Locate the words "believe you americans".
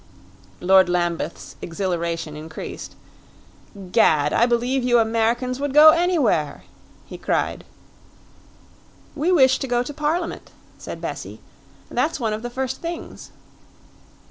4.47-5.59